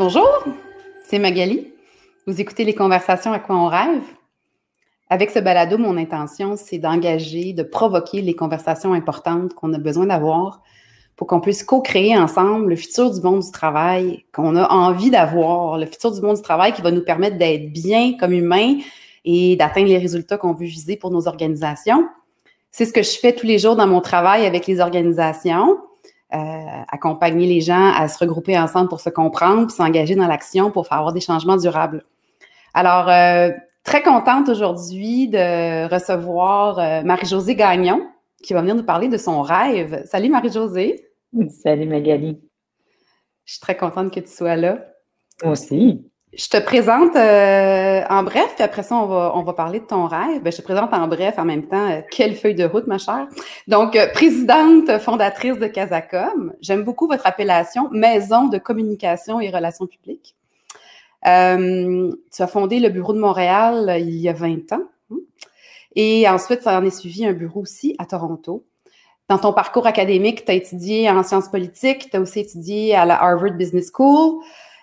[0.00, 0.44] Bonjour,
[1.04, 1.74] c'est Magali.
[2.26, 4.00] Vous écoutez les conversations à quoi on rêve?
[5.10, 10.06] Avec ce balado, mon intention, c'est d'engager, de provoquer les conversations importantes qu'on a besoin
[10.06, 10.62] d'avoir
[11.16, 15.76] pour qu'on puisse co-créer ensemble le futur du monde du travail qu'on a envie d'avoir,
[15.76, 18.78] le futur du monde du travail qui va nous permettre d'être bien comme humains
[19.26, 22.08] et d'atteindre les résultats qu'on veut viser pour nos organisations.
[22.70, 25.76] C'est ce que je fais tous les jours dans mon travail avec les organisations.
[26.32, 30.70] Euh, accompagner les gens à se regrouper ensemble pour se comprendre, puis s'engager dans l'action
[30.70, 32.04] pour faire avoir des changements durables.
[32.72, 33.50] Alors, euh,
[33.82, 38.06] très contente aujourd'hui de recevoir euh, Marie-Josée Gagnon,
[38.44, 40.04] qui va venir nous parler de son rêve.
[40.06, 41.04] Salut Marie-Josée.
[41.64, 42.38] Salut Magali.
[43.44, 44.78] Je suis très contente que tu sois là.
[45.42, 46.09] Moi aussi.
[46.32, 49.86] Je te présente euh, en bref, puis après ça, on va, on va parler de
[49.86, 50.40] ton rêve.
[50.42, 51.90] Ben, je te présente en bref en même temps.
[51.90, 53.26] Euh, quelle feuille de route, ma chère.
[53.66, 56.52] Donc, euh, présidente fondatrice de Casacom.
[56.60, 60.36] J'aime beaucoup votre appellation, Maison de communication et relations publiques.
[61.24, 64.84] tu as fondé le bureau de Montréal il y a 20 ans.
[65.10, 65.16] Hein.
[65.96, 68.64] Et ensuite, ça en est suivi un bureau aussi à Toronto.
[69.28, 73.04] Dans ton parcours académique, tu as étudié en sciences politiques, tu as aussi étudié à
[73.04, 74.40] la Harvard Business School.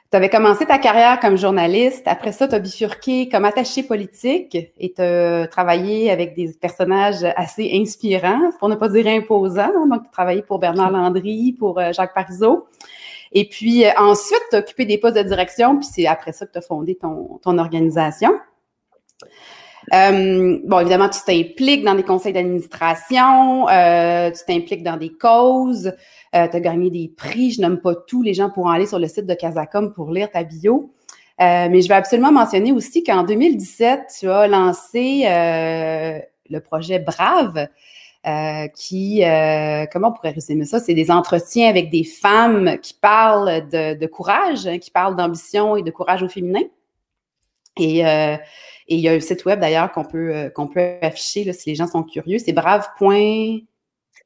[0.10, 2.04] Tu avais commencé ta carrière comme journaliste.
[2.06, 7.26] Après ça, tu as bifurqué comme attaché politique et tu as travaillé avec des personnages
[7.36, 9.86] assez inspirants, pour ne pas dire imposants.
[9.86, 12.68] Donc, tu as travaillé pour Bernard Landry, pour euh, Jacques Parizeau.
[13.34, 16.46] Et puis euh, ensuite, tu as occupé des postes de direction, puis c'est après ça
[16.46, 18.32] que tu as fondé ton, organisation.
[19.94, 25.92] Euh, bon, évidemment, tu t'impliques dans des conseils d'administration, tu t'impliques dans des causes,
[26.36, 29.00] euh, tu as gagné des prix, je nomme pas tout, les gens pourront aller sur
[29.00, 30.94] le site de Casacom pour lire ta bio.
[31.39, 37.00] Euh, mais je vais absolument mentionner aussi qu'en 2017, tu as lancé euh, le projet
[37.00, 37.67] Brave,
[38.75, 39.22] qui,
[39.94, 40.81] comment on pourrait résumer ça?
[40.81, 45.81] C'est des entretiens avec des femmes qui parlent de, courage, hein, qui parlent d'ambition et
[45.81, 46.64] de courage au féminin.
[47.78, 51.87] Et il y a un site web d'ailleurs qu'on peut, peut afficher si les gens
[51.87, 52.39] sont curieux.
[52.39, 52.86] C'est brave.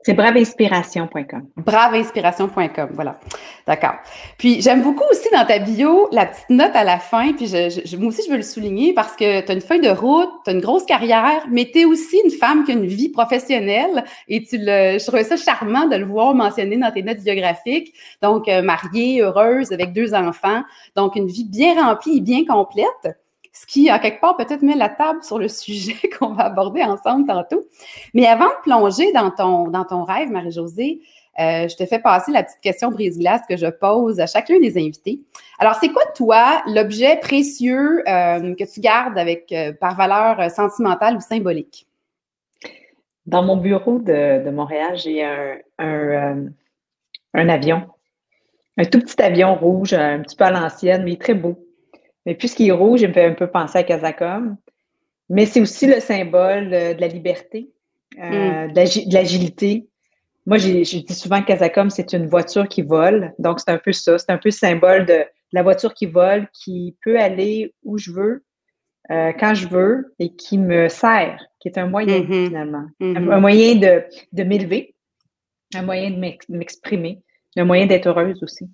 [0.03, 1.47] C'est braveinspiration.com.
[1.57, 3.19] Braveinspiration.com, voilà.
[3.67, 3.95] D'accord.
[4.37, 7.97] Puis j'aime beaucoup aussi dans ta bio la petite note à la fin, puis je,
[7.97, 10.49] moi aussi je veux le souligner parce que tu as une feuille de route, tu
[10.49, 14.03] as une grosse carrière, mais tu es aussi une femme qui a une vie professionnelle
[14.27, 17.93] et tu le, je trouvais ça charmant de le voir mentionné dans tes notes biographiques.
[18.21, 20.63] Donc, euh, mariée, heureuse, avec deux enfants.
[20.95, 23.15] Donc, une vie bien remplie et bien complète
[23.53, 26.83] ce qui, à quelque part, peut-être met la table sur le sujet qu'on va aborder
[26.83, 27.67] ensemble tantôt.
[28.13, 31.01] Mais avant de plonger dans ton, rêve, Marie-Josée,
[31.39, 34.77] euh, je te fais passer la petite question brise-glace que je pose à chacun des
[34.77, 35.21] invités.
[35.59, 41.15] Alors, c'est quoi, toi, l'objet précieux euh, que tu gardes avec, euh, par valeur sentimentale
[41.17, 41.87] ou symbolique?
[43.25, 46.49] Dans mon bureau de, Montréal, j'ai un,
[47.33, 47.87] avion,
[48.77, 51.57] un tout petit avion rouge, un petit peu à l'ancienne, mais très beau.
[52.25, 54.57] Mais puisqu'il est rouge, il me fait un peu penser à Casacom.
[55.29, 57.71] Mais c'est aussi le symbole de la liberté,
[58.19, 58.73] euh, mm.
[58.73, 59.87] de l'agilité.
[60.45, 63.33] Moi, je dis souvent que Casacom, c'est une voiture qui vole.
[63.39, 64.17] Donc, c'est un peu ça.
[64.17, 65.23] C'est un peu le symbole de
[65.53, 68.43] la voiture qui vole, qui peut aller où je veux,
[69.09, 72.47] euh, quand je veux, et qui me sert, qui est un moyen, mm-hmm.
[72.47, 72.85] finalement.
[72.99, 73.31] Mm-hmm.
[73.31, 74.95] Un, moyen de, de m'élever,
[75.75, 76.17] un moyen de
[76.49, 77.21] m'exprimer,
[77.55, 78.69] un moyen d'être heureuse aussi.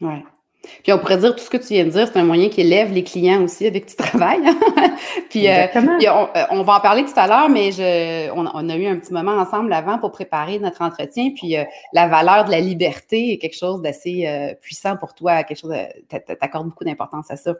[0.00, 0.24] Ouais.
[0.82, 2.60] Puis on pourrait dire tout ce que tu viens de dire, c'est un moyen qui
[2.60, 4.42] élève les clients aussi avec qui tu travailles.
[5.30, 8.86] puis, euh, euh, on, va en parler tout à l'heure, mais je, on, a eu
[8.86, 11.30] un petit moment ensemble avant pour préparer notre entretien.
[11.34, 14.28] Puis euh, la valeur de la liberté est quelque chose d'assez
[14.60, 15.74] puissant pour toi, quelque chose,
[16.08, 17.54] t'accordes beaucoup d'importance à ça.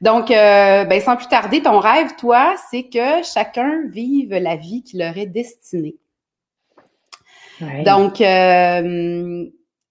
[0.00, 4.96] Donc, ben, sans plus tarder, ton rêve, toi, c'est que chacun vive la vie qui
[4.98, 5.96] leur est destinée.
[7.84, 8.20] Donc,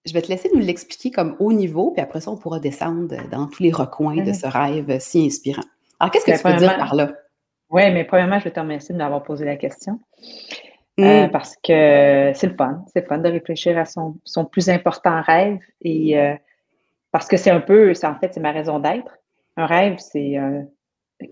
[0.08, 3.14] je vais te laisser nous l'expliquer comme haut niveau, puis après ça, on pourra descendre
[3.30, 5.62] dans tous les recoins de ce rêve si inspirant.
[6.00, 7.12] Alors, qu'est-ce que tu veux dire par là?
[7.70, 10.00] Oui, mais premièrement, je vais te remercier de m'avoir posé la question.
[11.00, 11.30] Euh, mm.
[11.30, 12.84] parce que c'est le fun.
[12.92, 14.16] C'est le fun de réfléchir à son,
[14.50, 15.58] plus important rêve.
[15.82, 16.34] Et euh,
[17.12, 19.18] parce que c'est un peu, en fait, c'est ma raison d'être.
[19.56, 20.62] Un rêve, c'est euh,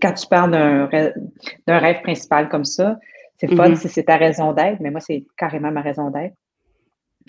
[0.01, 2.97] quand tu parles d'un rêve principal comme ça,
[3.37, 3.75] c'est le fun mm-hmm.
[3.75, 6.35] si c'est ta raison d'être, mais moi, c'est carrément ma raison d'être.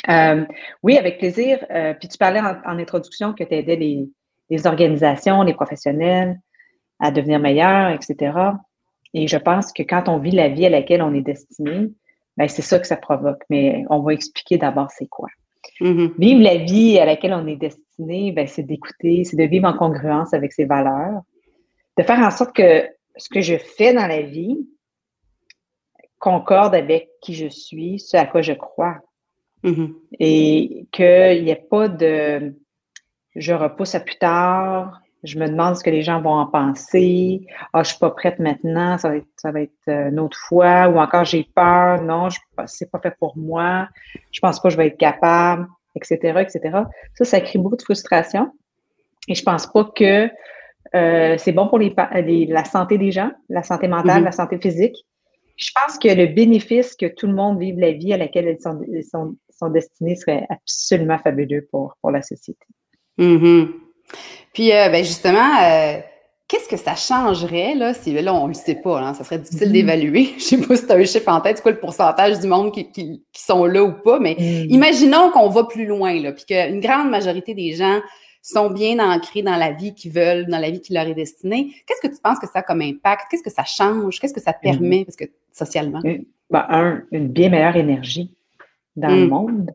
[0.09, 0.45] Euh,
[0.83, 1.65] oui, avec plaisir.
[1.71, 4.09] Euh, puis tu parlais en, introduction que tu aidais les,
[4.51, 6.39] les, organisations, les professionnels
[7.01, 8.37] à devenir meilleurs, etc.
[9.15, 11.91] Et je pense que quand on vit la vie à laquelle on est destiné,
[12.37, 13.43] ben c'est ça que ça provoque.
[13.51, 15.29] Mais on va expliquer d'abord c'est quoi.
[15.81, 16.13] Mm-hmm.
[16.19, 19.77] Vivre la vie à laquelle on est destiné, ben, c'est d'écouter, c'est de vivre en
[19.77, 21.23] congruence avec ses valeurs,
[21.97, 24.59] de faire en sorte que ce que je fais dans la vie
[26.19, 28.99] concorde avec qui je suis, ce à quoi je crois.
[29.65, 29.95] Mm-hmm.
[30.21, 32.55] Et qu'il n'y ait pas de.
[33.35, 37.47] je repousse à plus tard, je me demande ce que les gens vont en penser.
[37.73, 40.39] Ah, je suis pas prête maintenant, ça va être, ça va être euh, une autre
[40.39, 40.89] fois.
[40.89, 42.29] Ou encore, j'ai peur, non,
[42.67, 43.89] c'est pas fait pour moi.
[44.31, 45.67] Je pense pas que je vais être capable,
[45.97, 46.83] etc., etc.
[47.15, 48.53] Ça, ça crée beaucoup de frustration.
[49.27, 50.31] Et je pense pas que
[50.95, 51.95] euh, c'est bon pour les,
[52.49, 54.25] la santé des gens, la santé mentale, mm-hmm.
[54.25, 54.97] la santé physique.
[55.57, 58.63] Je pense que le bénéfice que tout le monde vive la vie à laquelle ils
[58.63, 58.81] sont,
[59.11, 62.67] sont, sont destinés serait absolument fabuleux pour, pour la société.
[63.19, 63.69] Mm-hmm.
[64.53, 65.99] Puis, euh, ben justement, euh,
[66.47, 69.39] qu'est-ce que ça changerait, là, si là, on ne le sait pas, là, ça serait
[69.39, 69.73] difficile mm-hmm.
[69.73, 70.25] d'évaluer.
[70.39, 72.41] Je ne sais pas si tu as un chiffre en tête, c'est quoi le pourcentage
[72.41, 74.71] du monde qui, qui, sont là ou pas, mais mm.
[74.71, 78.01] imaginons qu'on va plus loin, là, puis qu'une grande majorité des gens
[78.41, 81.75] sont bien ancrés dans la vie qu'ils veulent, dans la vie qui leur est destinée.
[81.87, 83.27] Qu'est-ce que tu penses que ça a comme impact?
[83.31, 84.21] Qu'est-ce que ça change?
[84.21, 86.01] Qu'est-ce que ça permet, parce que socialement?
[86.03, 88.38] Ben, un, une bien meilleure énergie
[88.99, 89.29] dans le mm.
[89.29, 89.71] monde,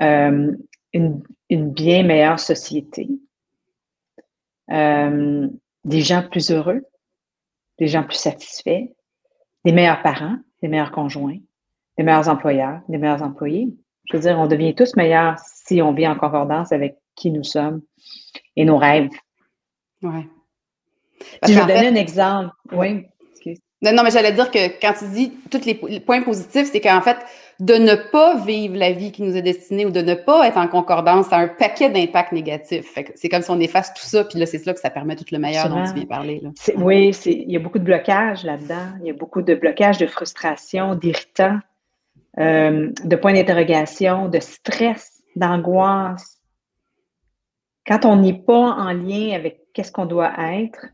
[0.00, 0.56] euh,
[0.92, 3.08] une, une, bien meilleure société,
[4.70, 5.48] euh,
[5.84, 6.82] des gens plus heureux,
[7.78, 8.88] des gens plus satisfaits,
[9.64, 11.38] des meilleurs parents, des meilleurs conjoints,
[11.98, 13.68] des meilleurs employeurs, des meilleurs employés.
[14.10, 17.44] Je veux dire, on devient tous meilleurs si on vit en concordance avec qui nous
[17.44, 17.82] sommes
[18.56, 19.10] et nos rêves.
[20.02, 20.26] Oui.
[21.46, 22.52] je vais donner un exemple.
[22.72, 23.06] Oui.
[23.82, 27.16] Non, mais j'allais dire que quand tu dis tous les points positifs, c'est qu'en fait,
[27.62, 30.56] de ne pas vivre la vie qui nous est destinée ou de ne pas être
[30.56, 32.92] en concordance, ça a un paquet d'impacts négatifs.
[33.14, 35.26] c'est comme si on efface tout ça, puis là, c'est là que ça permet tout
[35.30, 36.40] le meilleur dont tu viens parler.
[36.42, 36.50] Là.
[36.74, 38.88] Oui, il y a beaucoup de blocages là-dedans.
[39.00, 41.60] Il y a beaucoup de blocages, de frustration, d'irritants,
[42.40, 46.40] euh, de points d'interrogation, de stress, d'angoisse.
[47.86, 50.86] Quand on n'est pas en lien avec qu'est-ce qu'on doit être,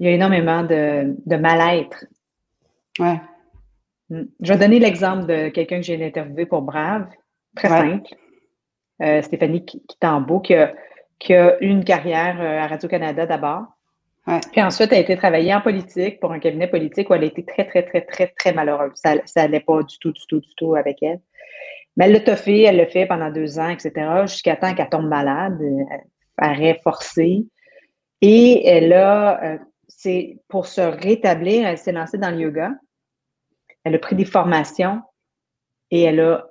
[0.00, 2.04] il y a énormément de, mal-être.
[2.98, 3.20] Ouais.
[4.12, 4.24] Mm.
[4.40, 7.08] Je vais donner l'exemple de quelqu'un que j'ai interviewé pour Brave,
[7.56, 8.10] très simple.
[9.00, 10.74] Euh, Stéphanie Kitambo, qui a,
[11.18, 13.64] qui a eu une carrière euh, à Radio-Canada d'abord.
[14.52, 17.26] Puis ensuite, elle a été travailler en politique pour un cabinet politique où elle a
[17.26, 18.92] été très, très, très, très, très malheureuse.
[18.94, 21.20] Ça n'allait pas du tout, du tout, du tout avec elle.
[21.96, 23.92] Mais elle l'a toffé, elle l'a fait pendant deux ans, etc.,
[24.26, 25.84] jusqu'à temps qu'elle tombe malade, euh,
[26.38, 27.46] arrêt forcé.
[28.20, 29.58] Et elle a
[29.88, 32.70] c'est pour se rétablir, elle s'est lancée dans le yoga.
[33.84, 35.02] Elle a pris des formations
[35.90, 36.46] et elle a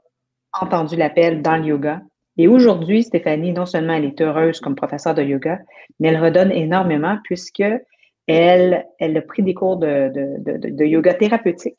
[0.60, 2.02] entendu l'appel dans le yoga.
[2.38, 5.60] Et aujourd'hui, Stéphanie, non seulement elle est heureuse comme professeure de yoga,
[6.00, 7.64] mais elle redonne énormément puisque
[8.28, 11.78] elle, elle a pris des cours de, yoga thérapeutique.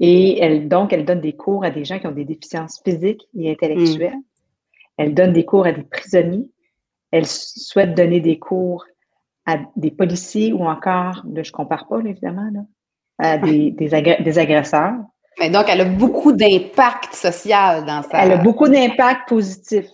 [0.00, 3.26] Et elle, donc, elle donne des cours à des gens qui ont des déficiences physiques
[3.36, 4.16] et intellectuelles.
[4.16, 4.22] Mm.
[4.96, 6.48] Elle donne des cours à des prisonniers.
[7.10, 8.84] Elle souhaite donner des cours
[9.46, 12.50] à des policiers ou encore, je compare pas évidemment,
[13.18, 14.94] à des, des, agresseurs.
[15.38, 18.24] Mais donc, elle a beaucoup d'impact social dans ça.
[18.24, 19.86] Elle a beaucoup d'impact positif.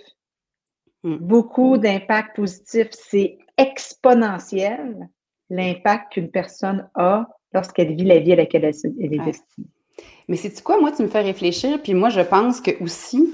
[1.02, 1.16] Hmm.
[1.16, 2.88] Beaucoup d'impact positif.
[2.92, 5.08] C'est exponentiel
[5.48, 9.66] l'impact qu'une personne a lorsqu'elle vit la vie à laquelle elle, est destinée.
[10.28, 13.28] Mais c'est quoi, moi, tu me fais réfléchir, puis moi, je pense que aussi,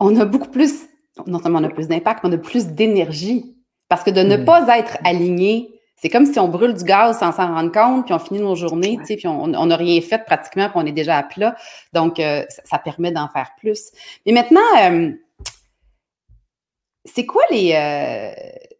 [0.00, 0.88] on a beaucoup plus,
[1.26, 3.54] non seulement on a plus d'impact, mais on a plus d'énergie
[3.88, 4.44] parce que de ne mm.
[4.44, 8.14] pas être aligné, c'est comme si on brûle du gaz sans s'en rendre compte, puis
[8.14, 10.92] on finit nos journées, tu sais, puis on n'a rien fait pratiquement, puis on est
[10.92, 11.56] déjà à plat.
[11.92, 13.90] Donc, euh, ça, permet d'en faire plus.
[14.24, 15.10] Mais maintenant, euh,
[17.04, 18.30] c'est quoi les euh,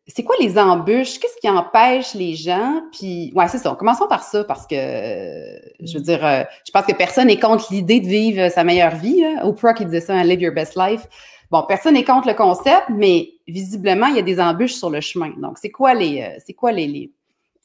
[0.06, 1.18] c'est quoi les embûches?
[1.18, 2.82] Qu'est-ce qui empêche les gens?
[2.92, 3.74] Puis, ouais, c'est ça.
[3.76, 6.20] Commençons par ça parce que, je veux dire,
[6.64, 9.22] je pense que personne n'est contre l'idée de vivre sa meilleure vie.
[9.22, 9.40] Hein.
[9.42, 11.06] Oprah qui disait ça, hein, Live Your Best Life.
[11.50, 15.00] Bon, personne n'est contre le concept, mais visiblement, il y a des embûches sur le
[15.00, 15.32] chemin.
[15.38, 17.10] Donc, c'est quoi les, euh, c'est quoi les,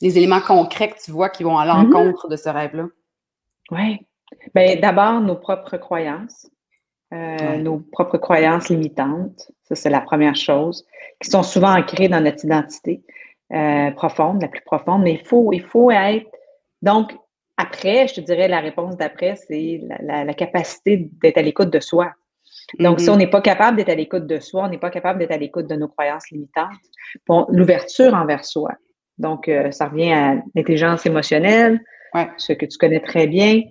[0.01, 1.91] les, éléments concrets que tu vois qui vont à mm-hmm.
[1.91, 2.87] l'encontre de ce rêve-là?
[3.71, 3.99] Oui.
[4.55, 6.49] Bien, d'abord, nos propres croyances.
[7.13, 9.51] Euh, nos propres croyances limitantes.
[9.63, 10.85] Ça, c'est la première chose,
[11.21, 13.03] qui sont souvent ancrées dans notre identité
[13.53, 15.03] euh, profonde, la plus profonde.
[15.03, 16.25] Mais il faut, il faut être.
[16.81, 17.13] Donc,
[17.57, 22.13] après, je te dirais, la réponse d'après, c'est la capacité d'être à l'écoute de soi.
[22.79, 23.11] Donc, si mm-hmm.
[23.11, 25.37] on n'est pas capable d'être à l'écoute de soi, on n'est pas capable d'être à
[25.37, 26.71] l'écoute de nos croyances limitantes,
[27.49, 28.71] l'ouverture envers soi.
[29.17, 31.81] Donc, euh, ça revient à l'intelligence émotionnelle,
[32.37, 33.61] ce que tu connais très bien.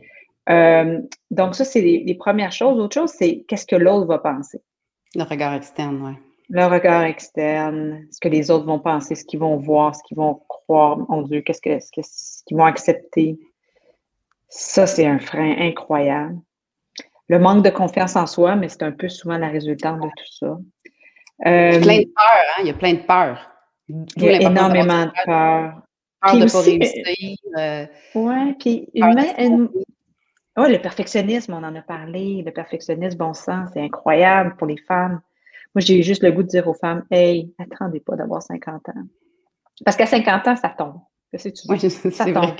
[0.49, 2.79] Euh, donc, ça, c'est les, premières choses.
[2.79, 4.61] Autre chose, c'est qu'est-ce que l'autre va penser?
[5.15, 6.13] Le regard externe, oui.
[6.49, 10.19] Le regard externe, ce que les autres vont penser, ce qu'ils vont voir, ce qu'ils
[10.19, 13.39] vont croire, mon Dieu, qu'est-ce qu'ils vont accepter?
[14.49, 16.39] Ça, c'est un frein incroyable
[17.29, 20.33] le manque de confiance en soi, mais c'est un peu souvent la résultante de tout
[20.39, 20.59] ça.
[21.47, 22.61] Euh, plein de peur, hein?
[22.61, 23.39] Il y a plein de peur.
[23.89, 25.83] Il y a énormément de peur.
[26.21, 27.37] Peur de ne pas réussir.
[27.59, 29.69] Euh, oui, puis une,
[30.57, 32.43] le perfectionnisme, on en a parlé.
[32.45, 35.21] Le perfectionnisme, bon sang, c'est incroyable pour les femmes.
[35.75, 39.03] Moi, j'ai juste le goût de dire aux femmes, hey, attendez pas d'avoir 50 ans.
[39.85, 41.01] Parce qu'à 50 ans, ça tombe.
[41.69, 42.57] Oui, c'est vrai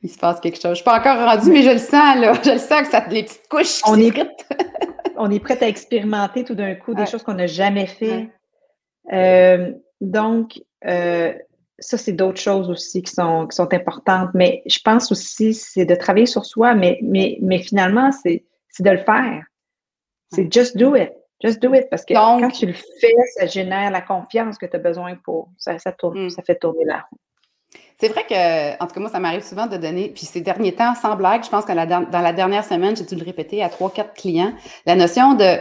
[0.00, 0.62] qu'il se passe quelque chose.
[0.62, 2.32] Je ne suis pas encore rendue, mais je le sens, là.
[2.44, 4.12] Je le sens que ça les petites couches on est,
[5.16, 8.30] on est prête à expérimenter tout d'un coup des choses qu'on n'a jamais fait.
[9.12, 11.32] Euh, donc, euh,
[11.78, 14.30] ça, c'est d'autres choses aussi qui sont, qui sont importantes.
[14.34, 18.44] Mais je pense aussi, c'est de travailler sur soi, mais, mais, mais finalement, c'est
[18.80, 19.44] de le faire.
[20.32, 21.12] C'est just do it.
[21.42, 21.88] Just do it.
[21.90, 25.50] Parce que quand tu le fais, ça génère la confiance que tu as besoin pour.
[25.56, 26.30] Ça, ça, tourne, hmm.
[26.30, 27.18] ça fait tourner la roue.
[28.00, 30.74] C'est vrai que, en tout cas, moi, ça m'arrive souvent de donner, puis ces derniers
[30.74, 33.68] temps, sans blague, je pense que dans la dernière semaine, j'ai dû le répéter à
[33.68, 34.52] trois, quatre clients,
[34.86, 35.58] la notion de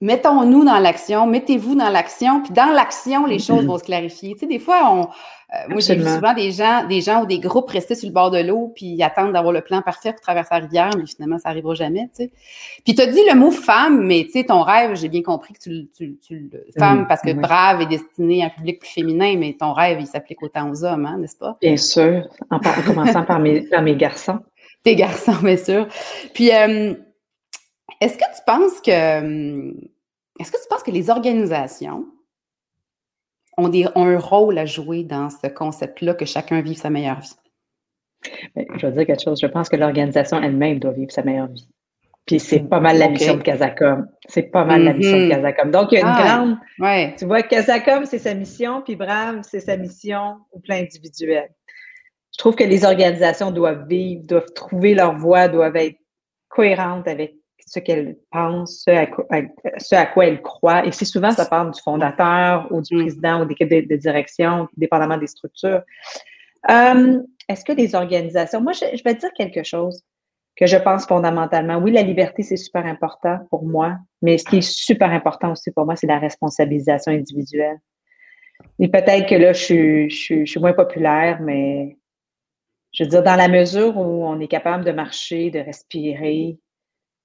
[0.00, 4.34] mettons-nous dans l'action, mettez-vous dans l'action, puis dans l'action, les choses vont se clarifier.
[4.34, 5.08] Tu sais, des fois, on,
[5.54, 8.12] euh, moi, j'ai vu souvent des gens, des gens ou des groupes rester sur le
[8.12, 11.06] bord de l'eau, puis ils attendent d'avoir le plan parfait pour traverser la rivière, mais
[11.06, 12.30] finalement, ça n'arrivera jamais, tu sais.
[12.84, 15.54] Puis tu as dit le mot femme, mais tu sais, ton rêve, j'ai bien compris
[15.54, 19.36] que tu, tu, tu femme, parce que brave est destiné à un public plus féminin,
[19.38, 21.56] mais ton rêve, il s'applique autant aux hommes, hein, n'est-ce pas?
[21.62, 24.40] Bien sûr, en, commençant par mes, par mes garçons.
[24.84, 25.88] Tes garçons, bien sûr.
[26.34, 26.92] Puis, euh,
[28.00, 29.74] est-ce que tu penses que hum,
[30.38, 32.06] est-ce que tu penses que les organisations
[33.56, 37.36] ont, un rôle à jouer dans ce concept-là que chacun vive sa meilleure vie?
[38.54, 39.40] Ben, je vais dire quelque chose.
[39.40, 41.68] Je pense que l'organisation elle-même doit vivre sa meilleure vie.
[42.26, 44.06] Puis c'est pas mal la mission de Casacom.
[44.28, 45.30] C'est pas mal la mission de mm-hmm.
[45.30, 45.70] Casacom.
[45.70, 46.56] Donc, il y a une ah, grande.
[46.78, 47.14] Ouais.
[47.18, 51.48] Tu vois, Casacom, c'est sa mission, puis Brave, c'est sa mission au plan individuel.
[52.32, 55.96] Je trouve que les organisations doivent vivre, doivent trouver leur voie, doivent être
[56.48, 57.37] cohérentes avec
[57.68, 60.86] ce qu'elle pense, ce à, quoi elle croit.
[60.86, 63.00] Et c'est souvent, ça part du fondateur ou du mm.
[63.00, 65.82] président ou des de, de direction, dépendamment des structures.
[66.70, 70.02] Euh, est-ce que les organisations, moi, je, vais dire quelque chose
[70.56, 71.76] que je pense fondamentalement.
[71.76, 75.70] Oui, la liberté, c'est super important pour moi, mais ce qui est super important aussi
[75.70, 77.78] pour moi, c'est la responsabilisation individuelle.
[78.80, 81.96] Et peut-être que là, je je suis moins populaire, mais
[82.92, 86.58] je veux dire, dans la mesure où on est capable de marcher, de respirer,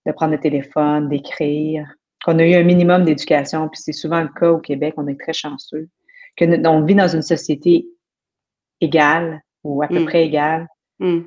[0.06, 1.88] de prendre le téléphone, d'écrire,
[2.24, 5.20] qu'on a eu un minimum d'éducation, puis c'est souvent le cas au Québec, on est
[5.20, 5.90] très chanceux,
[6.36, 7.88] que on vit dans une société
[8.82, 10.06] égale ou à peu mm.
[10.06, 10.68] près égale.
[11.00, 11.20] Mm.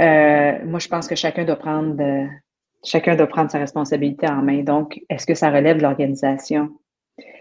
[0.00, 1.96] Euh, moi, je pense que chacun doit prendre
[2.84, 4.62] chacun doit prendre sa responsabilité en main.
[4.62, 6.70] Donc, est-ce que ça relève de l'organisation?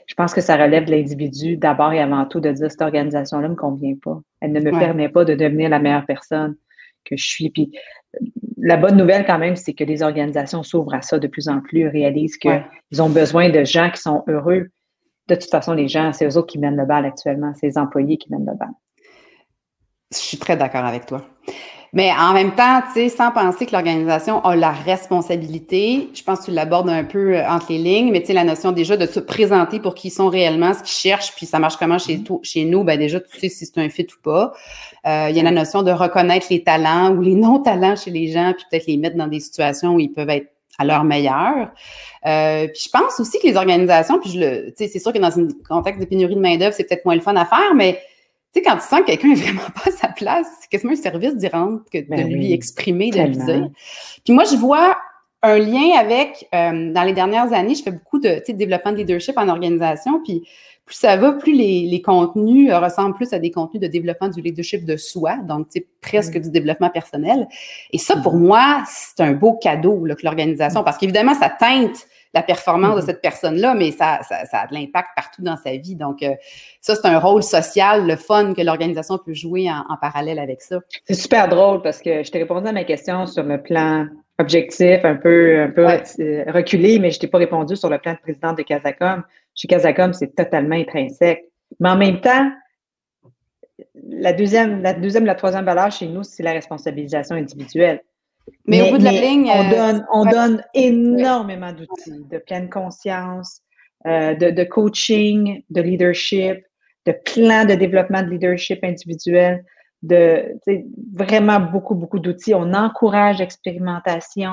[0.07, 3.47] Je pense que ça relève de l'individu d'abord et avant tout de dire cette organisation-là
[3.47, 4.19] ne me convient pas.
[4.41, 6.55] Elle ne me permet pas de devenir la meilleure personne
[7.05, 7.49] que je suis.
[7.49, 7.71] Puis
[8.61, 11.61] la bonne nouvelle quand même, c'est que les organisations s'ouvrent à ça de plus en
[11.61, 14.69] plus, réalisent qu'ils ont besoin de gens qui sont heureux.
[15.27, 17.77] De toute façon, les gens, c'est eux autres qui mènent le bal actuellement, c'est les
[17.77, 18.69] employés qui mènent le bal.
[20.11, 21.21] Je suis très d'accord avec toi.
[21.93, 26.39] Mais en même temps, tu sais, sans penser que l'organisation a la responsabilité, je pense
[26.39, 28.95] que tu l'abordes un peu euh, entre les lignes, mais tu sais, la notion déjà
[28.95, 31.99] de se présenter pour qui ils sont réellement, ce qu'ils cherchent, puis ça marche comment
[31.99, 32.43] chez, mm-hmm.
[32.43, 34.53] chez nous, ben déjà, tu sais si c'est un fit ou pas.
[35.05, 38.31] Euh, il y a la notion de reconnaître les talents ou les non-talents chez les
[38.31, 41.71] gens, puis peut-être les mettre dans des situations où ils peuvent être à leur meilleur.
[42.25, 45.11] Euh, puis je pense aussi que les organisations, puis je le, tu sais, c'est sûr
[45.11, 47.75] que dans un contexte de pénurie de main-d'œuvre, c'est peut-être moins le fun à faire,
[47.75, 47.99] mais
[48.53, 50.95] sais, quand tu sens que quelqu'un est vraiment pas à sa place, c'est quasiment un
[50.95, 53.69] service d'y rendre que de ben lui exprimer, de lui dire.
[54.23, 54.97] Puis moi, je vois
[55.43, 58.97] un lien avec, euh, dans les dernières années, je fais beaucoup de, de développement de
[58.97, 60.47] leadership en organisation, puis
[60.85, 64.41] plus ça va, plus les, les contenus ressemblent plus à des contenus de développement du
[64.41, 65.67] leadership de soi, donc
[66.01, 66.41] presque mm.
[66.41, 67.47] du développement personnel.
[67.91, 68.39] Et ça, pour mm-hmm.
[68.39, 73.01] moi, c'est un beau cadeau là, que l'organisation, parce qu'évidemment, ça teinte la performance de
[73.01, 73.05] mm-hmm.
[73.05, 75.95] cette personne-là, mais ça, ça, ça, a de l'impact partout dans sa vie.
[75.95, 76.33] Donc, euh,
[76.79, 80.79] ça, c'est un rôle social, le fun que l'organisation peut jouer en, parallèle avec ça.
[81.05, 84.07] C'est super drôle parce que je t'ai répondu à ma question sur le plan
[84.39, 88.13] objectif, un peu, un peu euh, reculé, mais je t'ai pas répondu sur le plan
[88.13, 89.23] de président de Casacom.
[89.53, 91.45] Chez Casacom, c'est totalement intrinsèque.
[91.79, 92.49] Mais en même temps,
[94.09, 98.01] la deuxième, la deuxième, la troisième valeur chez nous, c'est la responsabilisation individuelle.
[98.65, 99.49] Mais, au bout de la ligne.
[99.53, 103.61] On euh, donne, on donne énormément d'outils de pleine conscience,
[104.05, 106.57] euh, de, de, coaching, de leadership,
[107.05, 109.63] de plans de développement de leadership individuel,
[110.03, 110.57] de
[111.13, 112.53] vraiment beaucoup, beaucoup d'outils.
[112.53, 114.51] On encourage l'expérimentation.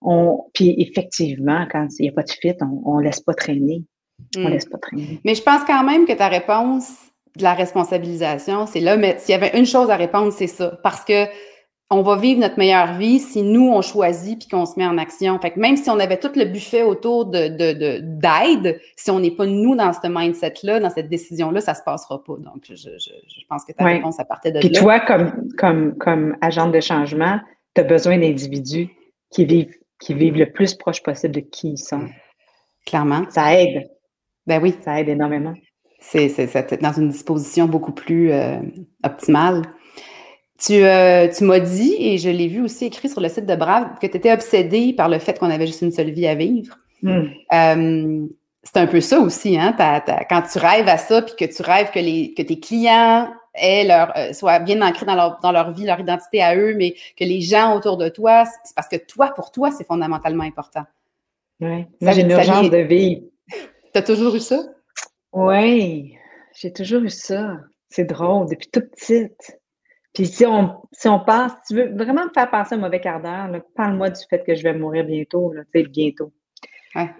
[0.00, 3.84] On, puis effectivement, quand il n'y a pas de fit, on ne laisse pas traîner.
[4.36, 4.48] On hmm.
[4.48, 5.20] laisse pas traîner.
[5.24, 6.92] Mais je pense quand même que ta réponse
[7.36, 10.78] de la responsabilisation, c'est là, mais s'il y avait une chose à répondre, c'est ça.
[10.82, 11.26] Parce que
[11.90, 14.98] on va vivre notre meilleure vie si nous, on choisit puis qu'on se met en
[14.98, 15.38] action.
[15.40, 19.20] Fait que même si on avait tout le buffet autour de, de, d'aide, si on
[19.20, 22.36] n'est pas nous dans ce mindset-là, dans cette décision-là, ça se passera pas.
[22.36, 25.96] Donc, je, je, je pense que ta réponse à partir de puis toi, comme, comme,
[25.96, 27.40] comme agent de changement,
[27.74, 28.90] tu as besoin d'individus
[29.30, 32.06] qui vivent, qui vivent le plus proche possible de qui ils sont.
[32.84, 33.24] Clairement.
[33.30, 33.88] Ça aide.
[34.46, 34.74] Ben oui.
[34.84, 35.54] Ça aide énormément.
[36.00, 36.28] C'est
[36.80, 38.60] dans une disposition beaucoup plus euh,
[39.04, 39.62] optimale.
[40.58, 43.54] Tu, euh, tu m'as dit, et je l'ai vu aussi écrit sur le site de
[43.54, 46.34] Brave, que tu étais obsédé par le fait qu'on avait juste une seule vie à
[46.34, 46.76] vivre.
[47.02, 47.26] Hmm.
[47.52, 48.26] Euh,
[48.64, 49.74] c'est un peu ça aussi, hein?
[50.28, 53.84] quand tu rêves à ça, puis que tu rêves que, les, que tes clients aient
[53.84, 57.24] leur, soient bien ancrés dans leur, dans leur vie, leur identité à eux, mais que
[57.24, 60.84] les gens autour de toi, c'est parce que toi, pour toi, c'est fondamentalement important.
[61.60, 61.86] Oui.
[62.00, 63.22] Moi, j'ai une urgence de vie.
[63.90, 64.58] Tu as toujours eu ça?
[65.32, 66.14] Oui,
[66.54, 67.56] j'ai toujours eu ça.
[67.88, 69.57] C'est drôle, depuis toute petite.
[70.18, 73.00] Puis si on, si on pense, si tu veux vraiment me faire passer un mauvais
[73.00, 76.32] quart d'heure, parle-moi du fait que je vais mourir bientôt, tu sais, bientôt.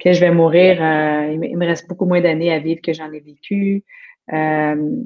[0.00, 3.12] Que je vais mourir, euh, il, me reste beaucoup moins d'années à vivre que j'en
[3.12, 3.84] ai vécu.
[4.32, 4.96] Euh,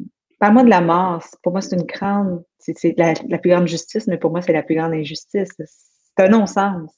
[0.41, 1.23] parle-moi de la mort.
[1.43, 4.63] Pour moi, c'est une grande, c'est la, plus grande justice, mais pour moi, c'est la
[4.63, 5.51] plus grande injustice.
[5.59, 6.91] C'est un non-sens,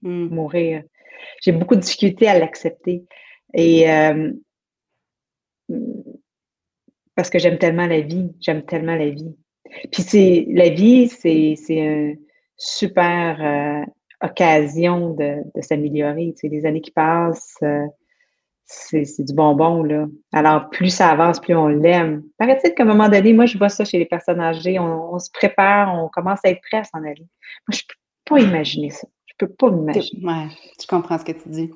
[0.00, 0.28] hmm.
[0.34, 0.82] mourir.
[1.42, 3.04] J'ai beaucoup de difficultés à l'accepter.
[3.52, 4.32] Et euh,
[7.14, 9.36] parce que j'aime tellement la vie, j'aime tellement la vie.
[9.92, 12.18] Puis c'est la vie, c'est une
[12.56, 16.34] super euh, occasion de, s'améliorer.
[16.34, 17.86] Tu sais, les années qui passent, euh,
[18.64, 20.06] c'est du bonbon, là.
[20.32, 22.22] Alors, plus ça avance, plus on l'aime.
[22.36, 25.30] Paraît-il qu'à un moment donné, moi, je vois ça chez les personnes âgées, on, se
[25.30, 27.26] prépare, on commence à être prêt à s'en aller.
[27.66, 29.08] Moi, je peux pas imaginer ça.
[29.26, 30.26] Je peux pas m'imaginer.
[30.26, 30.48] Ouais,
[30.80, 31.70] je comprends ce que tu dis.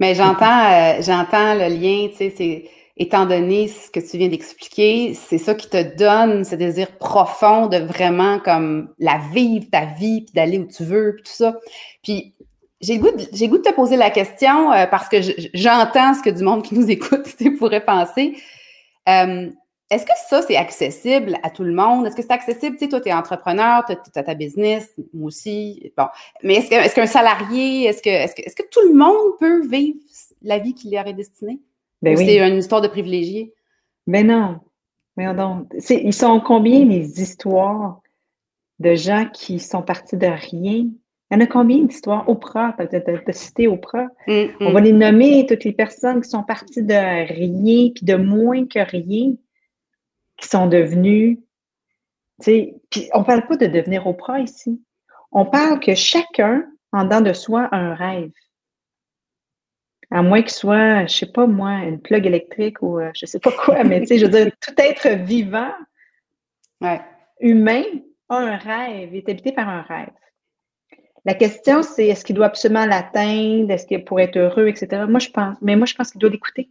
[0.00, 2.64] Mais j'entends, euh, j'entends le lien, tu sais, c'est
[2.96, 7.66] étant donné ce que tu viens d'expliquer, c'est ça qui te donne ce désir profond
[7.66, 11.58] de vraiment comme la vivre, ta vie, puis d'aller où tu veux, puis tout ça.
[12.02, 12.34] Puis
[12.80, 15.18] j'ai goût, de, goût de te poser la question euh, parce que
[15.54, 17.26] j'entends ce que du monde qui nous écoute
[17.58, 18.36] pourrait penser.
[19.08, 19.48] Euh,
[19.88, 22.06] est-ce que ça, c'est accessible à tout le monde?
[22.06, 22.76] Est-ce que c'est accessible?
[22.76, 25.92] Tu sais, toi, tu es entrepreneur, tu as, ta business, moi aussi.
[25.96, 26.06] Bon.
[26.42, 29.98] Mais est-ce, qu'un salarié, est-ce que, que, est-ce que tout le monde peut vivre
[30.40, 31.60] la vie qui leur est destinée?
[32.02, 33.54] Ben c'est une histoire de privilégiés?
[34.06, 34.60] Mais ben non.
[35.16, 35.66] Mais non.
[35.88, 38.00] ils sont combien les histoires
[38.78, 40.86] de gens qui sont partis de rien?
[41.32, 42.28] Il y en a combien d'histoires?
[42.28, 44.08] Oprah, tu as, cité Oprah.
[44.26, 44.84] Mm, On va mm.
[44.84, 49.32] les nommer, toutes les personnes qui sont parties de rien, puis de moins que rien,
[50.36, 51.40] qui sont devenues.
[52.40, 54.82] Puis on ne parle pas de devenir Oprah ici.
[55.30, 58.32] On parle que chacun, en dedans de soi, a un rêve.
[60.14, 63.26] À moins qu'il soit, je sais pas moi, une plug électrique ou je euh, je
[63.26, 65.72] sais pas quoi, mais tu sais, je veux dire, tout être vivant,
[67.40, 67.84] humain,
[68.28, 70.10] a un rêve, est habité par un rêve.
[71.24, 75.04] La question, c'est est-ce qu'il doit absolument l'atteindre, est-ce qu'il pour être heureux, etc.
[75.08, 76.70] Moi, je pense, mais moi, je pense qu'il doit l'écouter.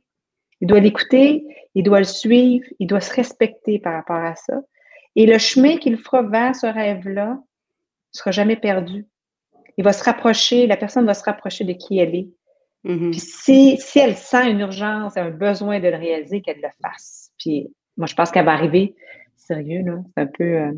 [0.60, 4.62] Il doit l'écouter, il doit le suivre, il doit se respecter par rapport à ça.
[5.16, 7.38] Et le chemin qu'il fera vers ce rêve-là ne
[8.12, 9.08] sera jamais perdu.
[9.78, 12.30] Il va se rapprocher, la personne va se rapprocher de qui elle est.
[12.86, 13.12] Mm-hmm.
[13.12, 17.32] Puis si, si, elle sent une urgence, un besoin de le réaliser, qu'elle le fasse.
[17.38, 18.96] Puis moi, je pense qu'elle va arriver.
[19.36, 20.44] Sérieux, là, c'est un peu.
[20.44, 20.72] Euh,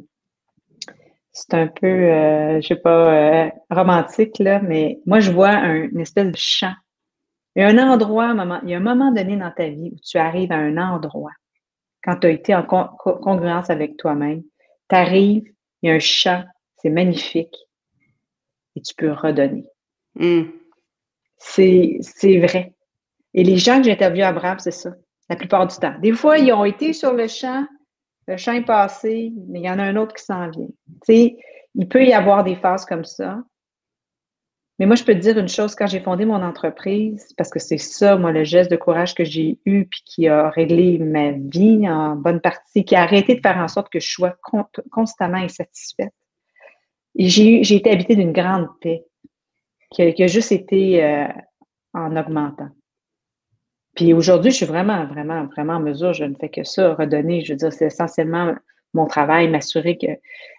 [1.33, 5.89] c'est un peu, euh, je sais pas, euh, romantique, là, mais moi, je vois un,
[5.89, 6.73] une espèce de champ.
[7.55, 9.67] Il y a un endroit, un moment, il y a un moment donné dans ta
[9.67, 11.31] vie où tu arrives à un endroit,
[12.03, 14.43] quand tu as été en congruence avec toi-même,
[14.89, 15.43] tu arrives,
[15.81, 16.43] il y a un champ,
[16.77, 17.55] c'est magnifique,
[18.75, 19.65] et tu peux redonner.
[20.15, 20.43] Mm.
[21.45, 22.73] C'est vrai.
[23.33, 24.91] Et les gens que j'ai interviewés à Brave, c'est ça,
[25.29, 25.93] la plupart du temps.
[26.01, 27.65] Des fois, ils ont été sur le champ,
[28.27, 30.67] le champ est passé, mais il y en a un autre qui s'en vient.
[30.67, 31.37] Tu sais,
[31.75, 33.39] il peut y avoir des phases comme ça.
[34.79, 37.59] Mais moi, je peux te dire une chose, quand j'ai fondé mon entreprise, parce que
[37.59, 41.31] c'est ça, moi, le geste de courage que j'ai eu, puis qui a réglé ma
[41.31, 44.35] vie en bonne partie, qui a arrêté de faire en sorte que je sois
[44.91, 46.13] constamment insatisfaite.
[47.15, 49.03] J'ai été habitée d'une grande paix
[49.93, 51.27] qui a, juste été euh,
[51.93, 52.69] en augmentant.
[53.95, 57.45] Puis aujourd'hui, je suis vraiment, vraiment, vraiment en mesure, je ne fais que ça, redonner.
[57.45, 58.55] Je veux dire, c'est essentiellement
[58.93, 60.07] mon travail, m'assurer que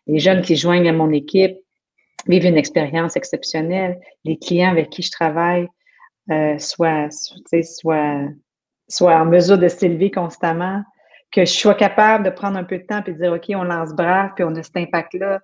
[0.07, 1.57] les jeunes qui joignent à mon équipe
[2.27, 5.69] vivent une expérience exceptionnelle, les clients avec qui je travaille
[6.31, 8.29] euh, soient, soient,
[8.89, 10.83] soient en mesure de s'élever constamment,
[11.33, 13.65] que je sois capable de prendre un peu de temps et de dire, OK, on
[13.65, 15.41] lance Brave, puis on a cet impact-là.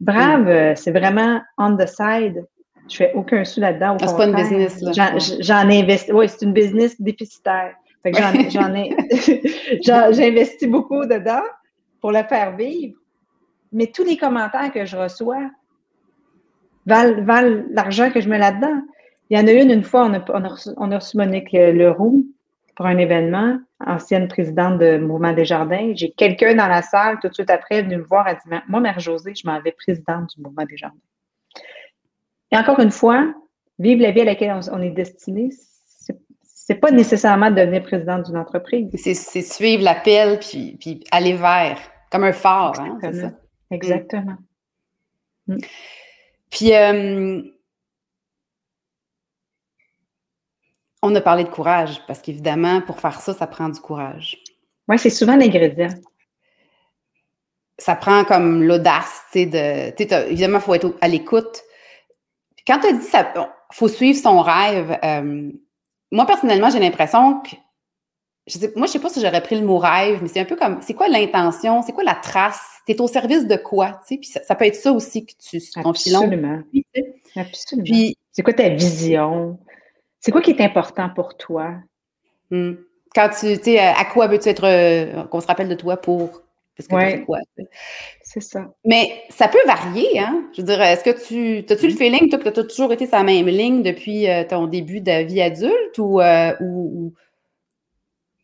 [0.00, 2.44] Brave, euh, c'est vraiment on the side.
[2.88, 3.96] Je fais aucun sou là-dedans.
[4.00, 5.18] Ah, c'est pas une business, là.
[5.40, 6.12] J'en ai investi.
[6.12, 7.74] Oui, c'est une business déficitaire.
[8.04, 8.96] j'en ai,
[9.82, 11.42] j'ai investi beaucoup dedans
[12.00, 12.96] pour le faire vivre.
[13.72, 15.50] Mais tous les commentaires que je reçois
[16.84, 18.82] valent, valent l'argent que je mets là-dedans.
[19.30, 21.16] Il y en a une, une fois, on a, on a, reçu, on a reçu
[21.16, 22.26] Monique Leroux
[22.74, 25.92] pour un événement, ancienne présidente de Mouvement des Jardins.
[25.94, 28.80] J'ai quelqu'un dans la salle, tout de suite après, venu me voir, elle dit Moi,
[28.80, 30.96] Mère Josée, je m'en vais présidente du Mouvement des Jardins.
[32.52, 33.34] Et encore une fois,
[33.78, 35.48] vivre la vie à laquelle on, est destiné,
[36.42, 38.88] c'est pas nécessairement devenir présidente d'une entreprise.
[38.94, 41.78] C'est suivre l'appel puis, puis aller vers,
[42.10, 43.30] comme un phare, hein, c'est ça?
[43.70, 44.36] Exactement.
[45.46, 45.56] Mm.
[46.50, 47.42] Puis, euh,
[51.02, 54.38] on a parlé de courage, parce qu'évidemment, pour faire ça, ça prend du courage.
[54.88, 55.88] Oui, c'est souvent l'ingrédient.
[57.78, 60.28] Ça prend comme l'audace, tu sais, de.
[60.30, 61.62] Évidemment, il faut être à l'écoute.
[62.66, 63.32] Quand tu as dit ça,
[63.72, 65.50] faut suivre son rêve, euh,
[66.10, 67.56] moi, personnellement, j'ai l'impression que.
[68.46, 70.44] Je sais, moi, je sais pas si j'aurais pris le mot rêve, mais c'est un
[70.44, 70.80] peu comme.
[70.82, 71.82] C'est quoi l'intention?
[71.82, 72.60] C'est quoi la trace?
[72.86, 74.00] Tu es au service de quoi?
[74.06, 74.16] Tu sais?
[74.18, 75.62] Puis ça, peut être ça aussi que tu.
[75.76, 76.60] Absolument.
[77.36, 77.84] Absolument.
[77.84, 79.58] Puis, c'est quoi ta vision?
[80.20, 81.74] C'est quoi qui est important pour toi?
[82.50, 82.74] Hmm.
[83.14, 86.42] Quand tu, sais, à quoi veux-tu être, euh, qu'on se rappelle de toi pour?
[86.76, 87.38] Parce que quoi?
[88.22, 88.72] C'est ça.
[88.84, 90.48] Mais ça peut varier, hein?
[90.54, 91.96] Je veux dire, est-ce que tu, as-tu le mm-hmm.
[91.96, 95.00] feeling, toi, que tu as toujours été sur la même ligne depuis euh, ton début
[95.00, 97.12] de vie adulte ou, euh, ou...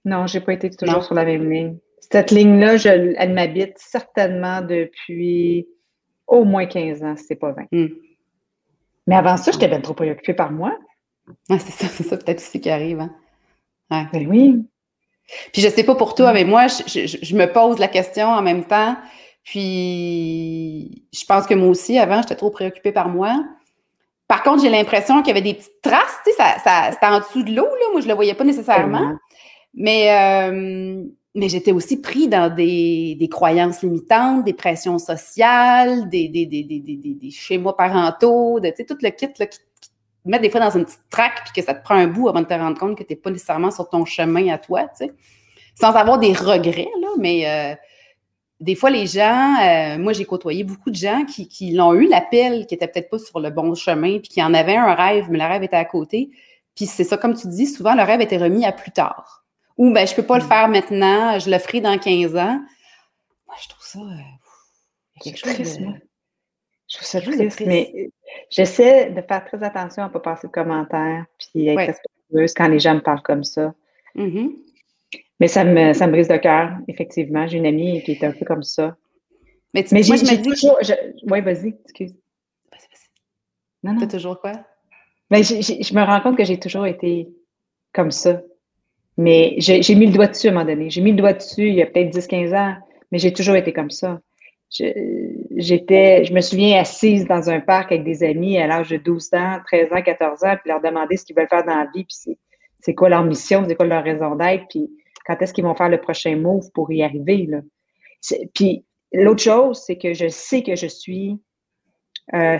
[0.04, 1.78] Non, j'ai pas été toujours sur la même ligne.
[2.00, 5.66] Cette ligne-là, elle m'habite certainement depuis
[6.26, 7.66] au moins 15 ans, si c'est pas 20.
[7.72, 7.88] Hmm.
[9.06, 10.78] Mais avant ça, j'étais bien trop préoccupée par moi.
[11.50, 13.00] Ah, c'est ça, c'est ça peut-être aussi qui arrive.
[13.00, 13.14] Hein?
[13.90, 14.66] Ben oui.
[15.52, 18.64] Puis je sais pas pour toi, mais moi, je, me pose la question en même
[18.64, 18.96] temps.
[19.44, 23.44] Puis je pense que moi aussi, avant, j'étais trop préoccupée par moi.
[24.26, 27.18] Par contre, j'ai l'impression qu'il y avait des petites traces, tu sais, ça, c'était en
[27.18, 27.86] dessous de l'eau, là.
[27.92, 29.16] Moi, je le voyais pas nécessairement.
[29.72, 31.02] Mais, euh,
[31.34, 37.30] mais j'étais aussi pris dans des, croyances limitantes, des pressions sociales, des, des, des, des
[37.30, 39.60] schémas parentaux, de, tu sais, tout le kit là, qui
[40.28, 42.40] mettre des fois dans une petite traque puis que ça te prend un bout avant
[42.40, 45.06] de te rendre compte que tu n'es pas nécessairement sur ton chemin à toi, tu
[45.06, 45.12] sais.
[45.74, 47.76] Sans avoir des regrets, là, mais euh,
[48.60, 52.08] des fois, les gens, euh, moi, j'ai côtoyé beaucoup de gens qui, qui l'ont eu
[52.08, 55.26] l'appel, qui n'étaient peut-être pas sur le bon chemin, puis qui en avaient un rêve,
[55.30, 56.30] mais le rêve était à côté.
[56.74, 59.44] Puis c'est ça, comme tu dis, souvent, le rêve était remis à plus tard.
[59.76, 60.48] Ou, ben, je peux pas le mm.
[60.48, 62.60] faire maintenant, je le ferai dans 15 ans.
[63.46, 64.00] Moi, je trouve ça.
[64.00, 66.07] Euh, quelque chose de...
[66.88, 68.06] Je trouve ça triste, mais euh,
[68.50, 72.68] j'essaie de faire très attention à ne pas passer de commentaires puis être respectueuse quand
[72.68, 73.74] les gens me parlent comme ça.
[74.16, 74.56] Mm-hmm.
[75.40, 77.46] Mais ça me, ça me brise le cœur, effectivement.
[77.46, 78.96] J'ai une amie qui est un peu comme ça.
[79.74, 80.78] Mais, tu, mais j'ai toujours.
[81.28, 82.14] Oui, vas-y, excuse.
[83.82, 84.08] Non, non.
[84.08, 84.52] toujours quoi?
[85.30, 87.28] Mais je me rends compte que j'ai toujours été
[87.92, 88.40] comme ça.
[89.18, 90.88] Mais j'ai mis le doigt dessus à un moment donné.
[90.88, 92.76] J'ai mis le doigt dessus il y a peut-être 10-15 ans,
[93.12, 94.20] mais j'ai toujours été comme ça
[95.58, 99.34] j'étais, je me souviens assise dans un parc avec des amis à l'âge de 12
[99.34, 102.04] ans, 13 ans, 14 ans, puis leur demander ce qu'ils veulent faire dans la vie,
[102.04, 102.36] puis
[102.80, 104.88] c'est quoi leur mission, c'est quoi leur raison d'être, puis
[105.26, 107.46] quand est-ce qu'ils vont faire le prochain move pour y arriver.
[107.48, 107.60] Là.
[108.54, 111.38] Puis l'autre chose, c'est que je sais que je suis,
[112.34, 112.56] euh,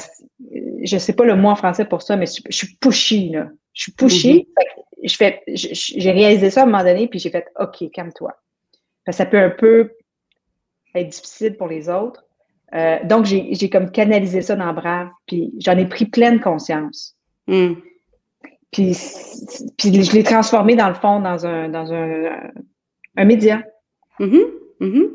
[0.82, 3.48] je sais pas le mot en français pour ça, mais je, suis pushy, là.
[3.72, 4.34] Je suis pushy.
[4.34, 5.04] Mm-hmm.
[5.04, 8.34] Je fais, j'ai réalisé ça à un moment donné, puis j'ai fait, OK, calme-toi.
[9.08, 9.92] Ça peut un peu
[10.94, 12.28] être difficile pour les autres.
[12.74, 17.16] Euh, donc, j'ai comme canalisé ça dans Brave, puis j'en ai pris pleine conscience.
[17.46, 17.74] Hmm.
[18.70, 18.96] Puis,
[19.78, 22.31] puis je l'ai transformé, dans le fond, dans un, dans un,
[23.16, 23.62] un média.
[24.20, 24.44] Mm-hmm.
[24.81, 25.09] Mm-hmm.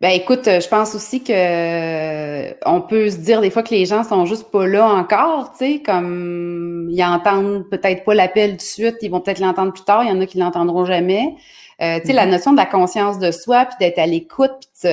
[0.00, 3.84] Ben écoute, je pense aussi que euh, on peut se dire des fois que les
[3.84, 8.56] gens sont juste pas là encore, tu sais, comme ils entendent peut-être pas l'appel tout
[8.58, 11.34] de suite, ils vont peut-être l'entendre plus tard, il y en a qui l'entendront jamais.
[11.82, 12.32] Euh, tu sais, la mhm.
[12.32, 14.90] notion de la conscience de soi, puis d'être à l'écoute, puis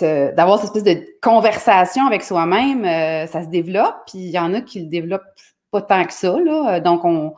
[0.00, 4.54] d'avoir cette espèce de conversation avec soi-même, euh, ça se développe, puis il y en
[4.54, 5.22] a qui le développent
[5.70, 6.80] pas tant que ça, là.
[6.80, 7.34] Donc, on...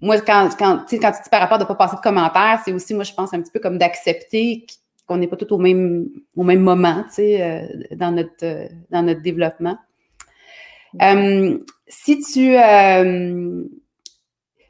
[0.00, 2.72] Moi, quand, quand, quand tu dis par rapport de ne pas passer de commentaires, c'est
[2.72, 4.66] aussi, moi, je pense, un petit peu comme d'accepter
[5.06, 7.66] qu'on n'est pas tout au même, au même moment, tu sais, euh,
[7.96, 9.76] dans, notre, dans notre développement.
[11.88, 12.56] si tu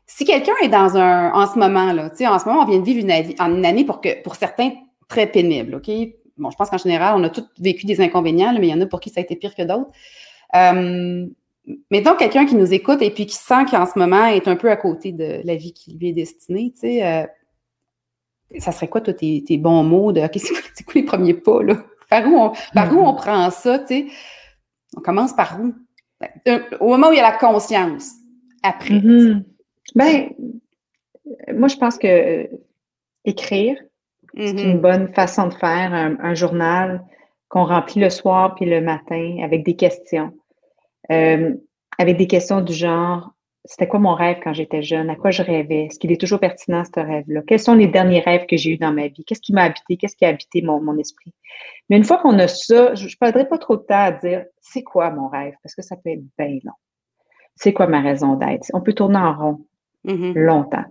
[0.07, 2.67] si quelqu'un est dans un, en ce moment, là, tu sais, en ce moment, on
[2.67, 4.71] vient de vivre une, une année pour, que, pour certains
[5.09, 5.91] très pénible, OK?
[6.37, 8.81] Bon, je pense qu'en général, on a tous vécu des inconvénients, mais il y en
[8.81, 9.91] a pour qui ça a été pire que d'autres.
[10.55, 11.27] Euh,
[11.91, 14.71] mettons quelqu'un qui nous écoute et puis qui sent qu'en ce moment est un peu
[14.71, 17.27] à côté de la vie qui lui est destinée, tu sais, euh,
[18.59, 21.85] ça serait quoi, toi, tes, bons mots de, OK, c'est quoi les premiers pas, là?
[22.11, 24.07] Par où on, par où on prend ça, tu sais?
[24.97, 25.73] On commence par où?
[26.21, 28.13] Ben, au moment où il y a la conscience,
[28.63, 28.95] après.
[28.95, 29.43] Mm-hmm.
[29.95, 30.31] Ben,
[31.55, 32.49] moi, je pense que
[34.37, 34.81] c'est une mm-hmm.
[34.81, 37.05] bonne façon de faire un, journal
[37.49, 40.33] qu'on remplit le soir puis le matin avec des questions.
[41.13, 41.55] Euh,
[41.99, 43.35] avec des questions du genre
[43.67, 45.09] c'était quoi mon rêve quand j'étais jeune?
[45.09, 45.87] À quoi je rêvais?
[45.87, 47.41] Est-ce qu'il est toujours pertinent, ce rêve-là?
[47.47, 49.25] Quels sont les derniers rêves que j'ai eus dans ma vie?
[49.25, 49.97] Qu'est-ce qui m'a habité?
[49.97, 51.33] Qu'est-ce qui a habité mon, mon esprit?
[51.89, 54.45] Mais une fois qu'on a ça, je ne perdrai pas trop de temps à dire
[54.61, 55.55] c'est quoi mon rêve?
[55.63, 56.75] Parce que ça peut être bien long.
[57.57, 58.67] C'est quoi ma raison d'être?
[58.75, 59.67] On peut tourner en rond.
[60.07, 60.33] mm-hmm.
[60.35, 60.85] longtemps.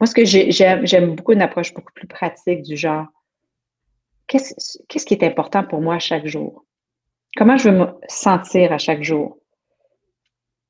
[0.00, 3.06] Moi, ce que j'aime beaucoup une approche beaucoup plus pratique du genre,
[4.26, 6.64] qu'est-ce qui est important pour moi à chaque jour?
[7.36, 9.38] Comment je veux me sentir à chaque jour?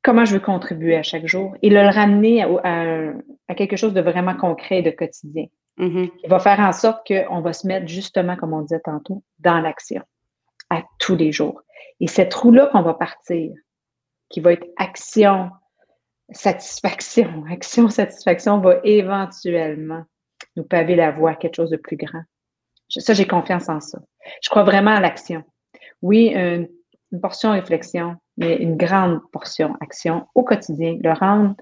[0.02, 1.56] Comment je veux contribuer à chaque jour?
[1.62, 5.46] Et le ramener à, quelque chose de vraiment concret, de quotidien.
[5.78, 6.10] Mm-hmm.
[6.24, 9.60] Il va faire en sorte qu'on va se mettre justement, comme on disait tantôt, dans
[9.60, 10.02] l'action,
[10.70, 11.62] à tous les jours.
[12.00, 13.52] Et cette roue-là qu'on va partir,
[14.28, 15.50] qui va être action,
[16.30, 20.04] satisfaction, action, satisfaction, va éventuellement
[20.56, 22.22] nous paver la voie à quelque chose de plus grand.
[22.88, 23.98] Ça, j'ai confiance en ça.
[24.42, 25.42] Je crois vraiment à l'action.
[26.02, 26.68] Oui, une,
[27.20, 30.98] portion réflexion, mais une grande portion action au quotidien.
[31.00, 31.54] Le rendre,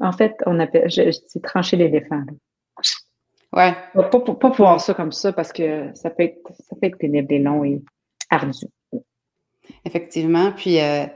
[0.00, 2.22] en fait, on appelle, c'est trancher l'éléphant.
[3.52, 3.74] Ouais.
[3.92, 6.98] Pas, pas, pas, voir ça comme ça parce que ça peut être, ça peut être
[6.98, 7.82] pénible et long et
[8.30, 8.66] ardu.
[9.84, 10.52] Effectivement.
[10.52, 11.06] Puis, euh,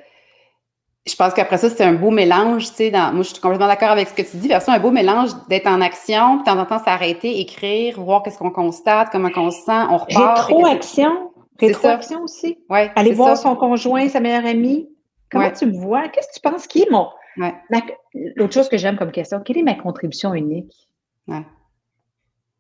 [1.07, 3.69] je pense qu'après ça, c'est un beau mélange, tu sais, dans, moi, je suis complètement
[3.69, 6.45] d'accord avec ce que tu dis, c'est un beau mélange d'être en action, puis de
[6.45, 10.49] temps en temps s'arrêter, écrire, voir qu'est-ce qu'on constate, comment on se sent, on repart.
[10.49, 11.31] Rétroaction.
[11.61, 12.59] Rétroaction aussi.
[12.69, 14.89] Ouais, Aller voir son conjoint, sa meilleure amie.
[15.31, 16.09] Comment tu me vois?
[16.09, 16.67] Qu'est-ce que tu penses?
[16.67, 17.09] Qui est mon.
[18.35, 20.73] L'autre chose que j'aime comme question, quelle est ma contribution unique?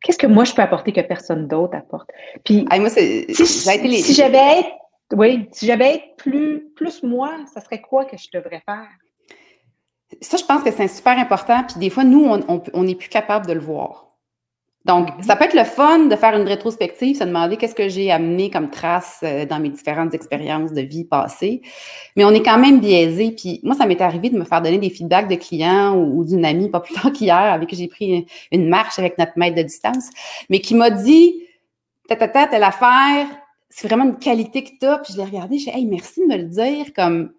[0.03, 2.09] Qu'est-ce que moi je peux apporter que personne d'autre apporte?
[2.45, 4.65] Puis, moi, si, si j'avais
[5.13, 8.89] oui, si j'avais été plus, plus moi, ça serait quoi que je devrais faire?
[10.21, 11.63] Ça, je pense que c'est super important.
[11.65, 14.07] Puis des fois, nous, on n'est plus capable de le voir.
[14.87, 15.23] Donc, mm-hmm.
[15.25, 18.51] ça peut être le fun de faire une rétrospective, se demander qu'est-ce que j'ai amené
[18.51, 21.61] comme trace euh, dans mes différentes expériences de vie passées.
[22.15, 23.33] Mais on est quand même biaisé.
[23.33, 26.45] Puis moi, ça m'est arrivé de me faire donner des feedbacks de clients ou, d'une
[26.45, 29.63] amie, pas plus tard qu'hier, avec qui j'ai pris une marche avec notre maître de
[29.63, 30.11] distance,
[30.51, 31.43] mais qui m'a dit,
[32.09, 33.27] tata, tata, telle affaire,
[33.69, 34.99] c'est vraiment une qualité que tu as.
[34.99, 37.33] Puis je l'ai regardé, j'ai dit, hey, merci de me le dire, comme,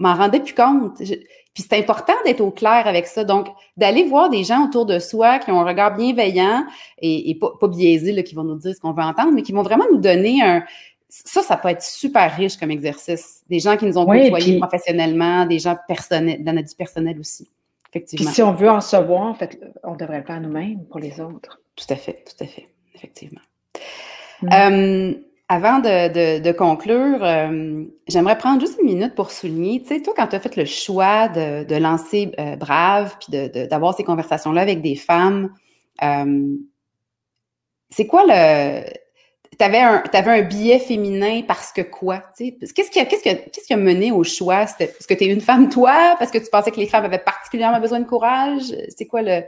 [0.00, 0.96] m'en rendais plus compte.
[0.96, 3.22] puis c'est important d'être au clair avec ça.
[3.22, 6.64] Donc, d'aller voir des gens autour de soi qui ont un regard bienveillant
[7.00, 9.84] et, pas, biaisé, qui vont nous dire ce qu'on veut entendre, mais qui vont vraiment
[9.92, 10.64] nous donner un.
[11.08, 13.42] Ça, ça peut être super riche comme exercice.
[13.50, 17.50] Des gens qui nous ont côtoyés professionnellement, des gens personnels, dans notre vie personnelle aussi.
[17.90, 18.26] Effectivement.
[18.26, 21.20] Puis si on veut en savoir, en fait, on devrait le faire nous-mêmes pour les
[21.20, 21.60] autres.
[21.74, 23.40] Tout à fait, tout à fait, effectivement.
[24.42, 24.48] Mm.
[24.52, 25.14] Euh,
[25.50, 30.28] avant de, conclure, euh, j'aimerais prendre juste une minute pour souligner, tu sais, toi, quand
[30.28, 34.94] tu as fait le choix de, lancer euh, Brave, puis d'avoir ces conversations-là avec des
[34.94, 35.52] femmes,
[36.04, 36.54] euh,
[37.90, 38.84] c'est quoi le...
[39.58, 42.22] Tu avais, un biais féminin parce que quoi?
[42.38, 44.62] Qu'est-ce qui, a, qu'est-ce, qui a mené au choix?
[44.62, 46.14] Est-ce que tu es une femme, toi?
[46.20, 48.72] Parce que tu pensais que les femmes avaient particulièrement besoin de courage?
[48.96, 49.42] C'est quoi le...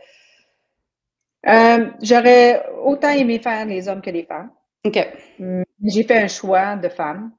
[2.02, 4.50] j'aurais autant aimé faire les hommes que les femmes.
[4.84, 4.98] OK.
[5.85, 7.33] J'ai fait un choix de femme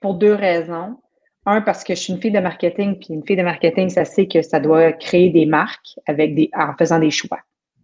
[0.00, 0.98] pour deux raisons.
[1.46, 4.04] Un, parce que je suis une fille de marketing, puis une fille de marketing, ça
[4.04, 7.38] sait que ça doit créer des marques avec des, en faisant des choix.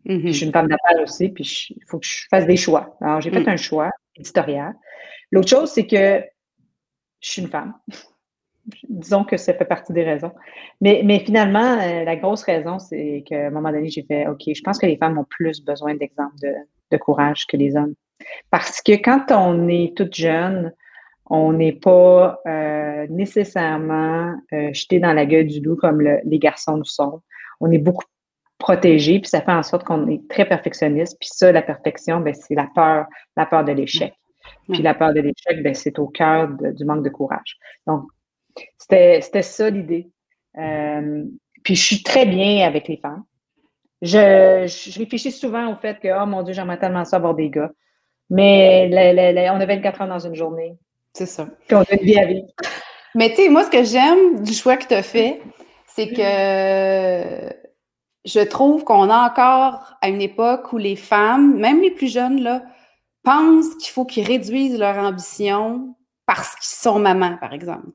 [0.07, 0.27] Mm-hmm.
[0.27, 2.97] Je suis une femme d'affaires aussi, puis il faut que je fasse des choix.
[3.01, 3.49] Alors, j'ai fait mm.
[3.49, 4.75] un choix éditorial.
[5.31, 6.25] L'autre chose, c'est que
[7.21, 7.75] je suis une femme.
[8.89, 10.33] Disons que ça fait partie des raisons.
[10.81, 14.43] Mais, mais finalement, euh, la grosse raison, c'est qu'à un moment donné, j'ai fait OK,
[14.47, 16.53] je pense que les femmes ont plus besoin d'exemples de,
[16.91, 17.95] de courage que les hommes.
[18.51, 20.73] Parce que quand on est toute jeune,
[21.27, 26.77] on n'est pas euh, nécessairement euh, jeté dans la gueule du loup comme les garçons
[26.77, 27.23] le sont.
[27.61, 28.05] On est beaucoup
[28.59, 31.17] protégé, puis ça fait en sorte qu'on est très perfectionniste.
[31.19, 33.07] Puis ça, la perfection, ben, c'est la peur,
[33.37, 34.15] la peur de l'échec.
[34.71, 37.57] Puis la peur de l'échec, ben, c'est au cœur du manque de courage.
[37.87, 38.05] Donc,
[38.79, 40.11] c'était ça l'idée.
[40.59, 41.25] Euh,
[41.63, 43.25] puis je suis très bien avec les femmes.
[44.01, 47.51] Je, je, réfléchis souvent au fait que, oh mon Dieu, j'aimerais tellement ça avoir des
[47.51, 47.71] gars.
[48.31, 48.91] Mais
[49.53, 50.77] on a 24 heures dans une journée.
[51.15, 51.47] C'est ça.
[51.67, 52.47] Puis on a une vie à vivre.
[53.15, 55.43] Mais tu sais, moi, ce que j'aime du choix que tu as fait,
[55.87, 57.55] c'est que
[58.25, 62.41] je trouve qu'on a encore à une époque où les femmes, même les plus jeunes,
[62.43, 62.63] là,
[63.23, 65.95] pensent qu'il faut qu'ils réduisent leur ambition
[66.27, 67.89] parce qu'ils sont mamans, par exemple.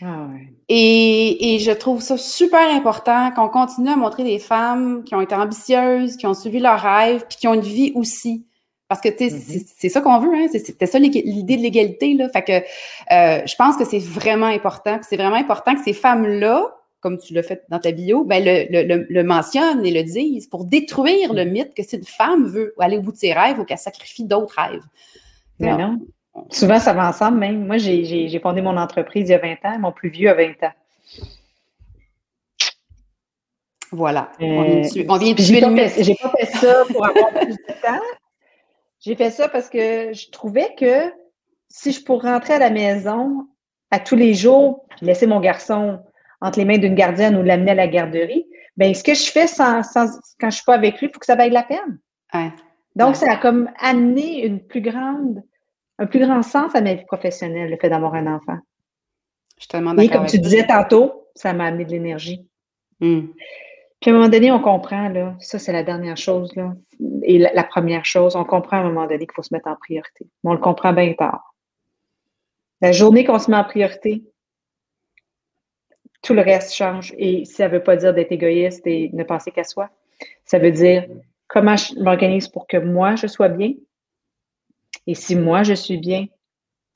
[0.00, 0.52] Ah ouais.
[0.68, 5.20] et, et, je trouve ça super important qu'on continue à montrer des femmes qui ont
[5.20, 8.47] été ambitieuses, qui ont suivi leurs rêves, puis qui ont une vie aussi.
[8.88, 9.66] Parce que mm-hmm.
[9.76, 10.46] c'est ça qu'on veut, hein?
[10.50, 12.14] C'était ça l'idée de l'égalité.
[12.14, 12.28] Là.
[12.30, 14.98] Fait que euh, je pense que c'est vraiment important.
[15.02, 18.66] c'est vraiment important que ces femmes-là, comme tu l'as fait dans ta bio, ben le,
[18.70, 22.74] le, le, mentionnent et le disent pour détruire le mythe que si une femme veut
[22.80, 24.82] aller au bout de ses rêves ou qu'elle sacrifie d'autres rêves.
[25.60, 25.98] Mais non.
[26.50, 27.66] Souvent, ça va ensemble même.
[27.66, 30.44] Moi, j'ai fondé mon entreprise il y a 20 ans, mon plus vieux a 20
[30.62, 30.72] ans.
[33.90, 34.30] Voilà.
[34.40, 38.00] on vient de J'ai pas, fait ça pour avoir plus de temps.
[39.00, 41.12] J'ai fait ça parce que je trouvais que
[41.68, 43.46] si je pourrais rentrer à la maison
[43.90, 46.00] à tous les jours, puis laisser mon garçon
[46.40, 49.46] entre les mains d'une gardienne ou l'amener à la garderie, ben ce que je fais
[49.46, 49.82] sans,
[50.40, 51.98] quand je suis pas avec lui, il faut que ça vaille la peine.
[52.94, 55.42] Donc, ça a comme amené une plus grande,
[55.98, 58.58] un plus grand sens à ma vie professionnelle, le fait d'avoir un enfant.
[59.56, 60.04] Je suis tellement d'accord.
[60.04, 62.46] Et comme tu disais tantôt, ça m'a amené de l'énergie.
[63.00, 63.28] Hmm.
[64.00, 66.54] Puis à un moment donné, on comprend, là, ça c'est la dernière chose,
[67.22, 69.76] et la, première chose, on comprend à un moment donné qu'il faut se mettre en
[69.76, 70.26] priorité.
[70.44, 71.54] Mais on le comprend bien tard.
[72.80, 74.22] La journée qu'on se met en priorité,
[76.22, 77.14] tout le reste change.
[77.18, 79.90] Et ça ne veut pas dire d'être égoïste et ne penser qu'à soi.
[80.44, 81.06] Ça veut dire
[81.46, 83.72] comment je m'organise pour que moi, je sois bien.
[85.06, 86.26] Et si moi, je suis bien,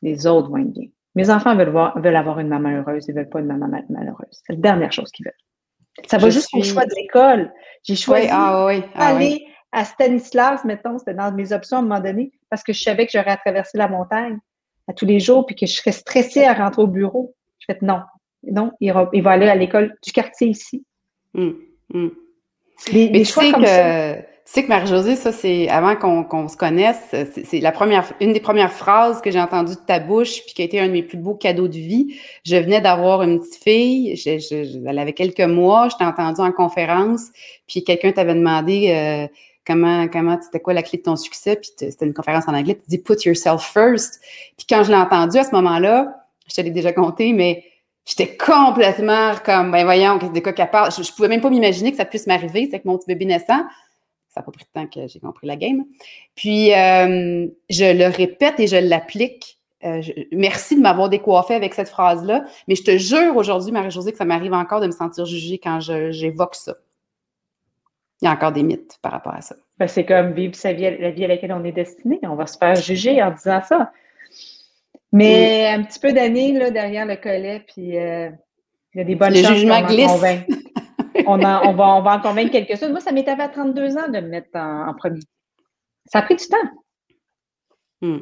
[0.02, 0.88] les autres vont être bien.
[1.14, 3.68] Mes enfants veulent, voir, veulent avoir une maman heureuse, ils ne veulent pas une maman
[3.88, 4.28] malheureuse.
[4.30, 5.32] C'est la dernière chose qu'ils veulent.
[6.06, 7.52] Ça va juste au choix de l'école.
[7.84, 12.00] J'ai choisi ah d'aller ah à Stanislas, mettons, c'était dans mes options à un moment
[12.00, 14.38] donné, parce que je savais que j'aurais à traverser la montagne
[14.88, 17.34] à tous les jours, puis que je serais stressée à rentrer au bureau.
[17.58, 18.02] Je fais non,
[18.42, 20.84] non, il va, aller à l'école du quartier ici.
[21.34, 21.58] Hum,
[21.94, 22.14] hum.
[22.92, 26.98] Mais tu sais que, Tu sais que Marie-Josée, ça, c'est avant qu'on se connaisse,
[27.44, 30.62] c'est la première, une des premières phrases que j'ai entendues de ta bouche, puis qui
[30.62, 32.16] a été un de mes plus beaux cadeaux de vie.
[32.44, 37.28] Je venais d'avoir une petite fille, elle avait quelques mois, je t'ai entendu en conférence,
[37.68, 39.32] puis quelqu'un t'avait demandé euh,
[39.64, 42.74] comment, comment, c'était quoi la clé de ton succès, puis c'était une conférence en anglais,
[42.74, 44.20] tu dis put yourself first.
[44.56, 46.16] Puis quand je l'ai entendu à ce moment-là,
[46.48, 47.64] je te l'ai déjà compté, mais
[48.04, 50.90] J'étais complètement comme, ben voyons, de quoi qu'elle parle?
[50.90, 52.68] Je, ne pouvais même pas m'imaginer que ça puisse m'arriver.
[52.68, 53.62] C'est que mon petit bébé naissant,
[54.32, 55.84] ça n'a pas pris de temps que j'ai compris la game.
[56.34, 59.58] Puis, euh, je le répète et je l'applique.
[59.84, 62.44] Euh, merci de m'avoir décoiffé avec cette phrase-là.
[62.66, 65.80] Mais je te jure aujourd'hui, Marie-Josée, que ça m'arrive encore de me sentir jugée quand
[65.80, 66.76] j'évoque ça.
[68.22, 69.56] Il y a encore des mythes par rapport à ça.
[69.78, 72.20] Ben, c'est comme vivre sa vie, la vie à laquelle on est destiné.
[72.22, 73.92] On va se faire juger en disant ça.
[75.10, 78.30] Mais un petit peu d'années derrière le collet, puis euh,
[78.94, 80.10] il y a des bonnes le jugement glisse.
[81.26, 82.88] On, va, on va en convaincre quelques-uns.
[82.88, 85.20] Moi, ça m'est arrivé à 32 ans de me mettre en, premier.
[86.06, 86.56] Ça a pris du temps.
[88.00, 88.18] Hmm.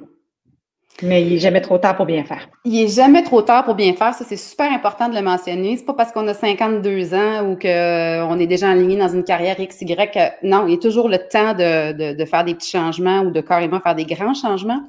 [1.03, 2.49] Mais il n'est jamais trop tard pour bien faire.
[2.65, 4.13] Il n'est jamais trop tard pour bien faire.
[4.13, 5.77] Ça, c'est super important de le mentionner.
[5.77, 9.25] C'est pas parce qu'on a 52 ans ou qu'on euh, est déjà aligné dans une
[9.25, 9.97] carrière XY.
[10.43, 13.41] non, il y a toujours le temps de, de, faire des petits changements ou de
[13.41, 14.83] carrément faire des grands changements.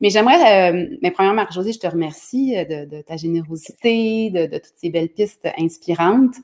[0.00, 4.74] Mais j'aimerais, euh, mais premièrement, Marie-Josée, je te remercie euh, de, ta générosité, de, toutes
[4.76, 6.34] ces belles pistes inspirantes.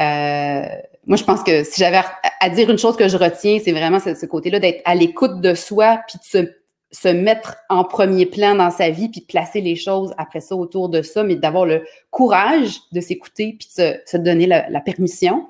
[0.00, 0.66] Euh,
[1.06, 2.00] moi, je pense que si j'avais
[2.40, 5.54] à dire une chose que je retiens, c'est vraiment ce, côté-là d'être à l'écoute de
[5.54, 6.54] soi, puis de
[6.92, 10.54] se, mettre en premier plan dans sa vie, puis de placer les choses après ça
[10.56, 15.46] autour de ça, mais d'avoir le courage de s'écouter, puis de se, donner la, permission.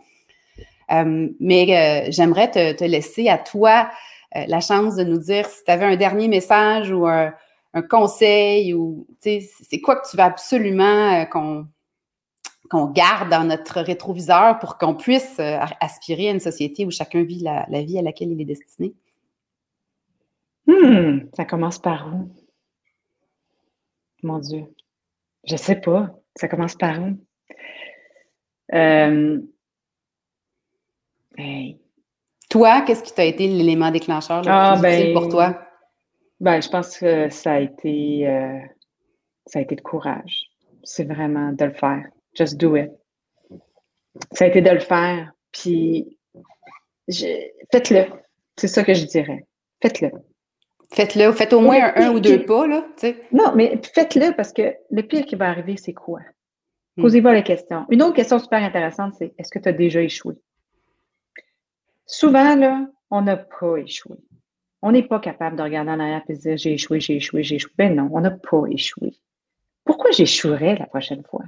[0.91, 3.89] mais j'aimerais te, laisser à toi
[4.37, 7.33] euh, la chance de nous dire si tu avais un dernier message ou un,
[7.91, 11.67] conseil ou c'est quoi que tu veux absolument euh, qu'on
[12.75, 17.23] qu'on garde dans notre rétroviseur pour qu'on puisse euh, aspirer à une société où chacun
[17.23, 18.95] vit la, vie à laquelle il est destiné?
[20.67, 22.33] Hmm, ça commence par où?
[24.25, 24.65] Mon Dieu.
[25.45, 26.11] Je sais pas.
[26.35, 27.17] Ça commence par où?
[28.75, 29.41] Euh,
[32.51, 35.61] toi, qu'est-ce qui t'a été l'élément déclencheur le ah, ben, pour toi?
[36.41, 38.59] Ben, je pense que ça a été euh,
[39.47, 40.51] ça a été le courage.
[40.83, 42.05] C'est vraiment de le faire.
[42.35, 42.91] Just do it.
[44.33, 45.33] Ça a été de le faire.
[45.53, 46.19] Puis
[47.73, 48.07] faites-le.
[48.57, 49.47] C'est ça que je dirais.
[49.83, 50.11] Faites-le.
[50.93, 51.33] Faites-le.
[51.33, 52.87] Faites au moins un, ou deux pas, là.
[53.33, 56.21] Non, mais faites-le parce que le pire qui va arriver, c'est quoi?
[56.97, 57.03] Hmm.
[57.03, 57.87] Posez-vous la question.
[57.91, 60.35] Une autre question super intéressante, c'est est-ce que tu as déjà échoué?
[62.07, 64.17] Souvent, là, on n'a pas échoué.
[64.83, 67.43] On n'est pas capable de regarder en arrière et de dire j'ai échoué, j'ai échoué,
[67.43, 67.73] j'ai échoué.
[67.79, 69.15] Ben non, on n'a pas échoué.
[69.85, 71.45] Pourquoi j'échouerais la prochaine fois?